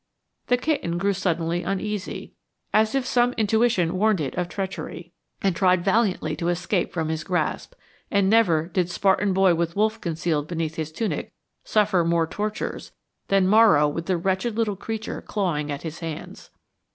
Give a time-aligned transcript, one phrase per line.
[0.47, 2.33] The kitten grew suddenly uneasy,
[2.73, 7.23] as if some intuition warned it of treachery, and tried valiantly to escape from his
[7.23, 7.75] grasp,
[8.09, 11.33] and never did Spartan boy with wolf concealed beneath his tunic
[11.63, 12.93] suffer more tortures
[13.27, 16.49] than Morrow with the wretched little creature clawing at his hands.